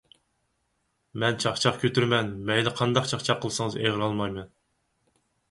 مەن 1.23 1.37
چاقچاق 1.43 1.77
كۆتۈرىمەن. 1.83 2.31
مەيلى 2.49 2.73
قانداق 2.81 3.11
چاقچاق 3.13 3.45
قىلسىڭىز 3.45 3.79
ئېغىر 3.83 4.09
ئالمايمەن. 4.09 4.51